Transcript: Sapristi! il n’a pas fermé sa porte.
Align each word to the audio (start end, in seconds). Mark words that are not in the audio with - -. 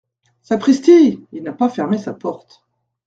Sapristi! 0.41 1.23
il 1.31 1.43
n’a 1.43 1.53
pas 1.53 1.69
fermé 1.69 1.99
sa 1.99 2.15
porte. 2.15 2.65